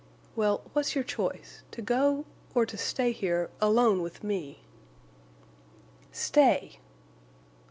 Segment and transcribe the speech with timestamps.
[0.35, 4.61] "Well, what's your choice—to go—or to stay here—alone with me?"
[6.11, 6.79] "Stay!"